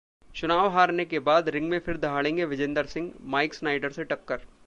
[0.35, 4.45] चुनाव हारने के बाद रिंग में फिर दहाड़ेंगे विजेंदर सिंह, माइक स्नाइडर से टक्कर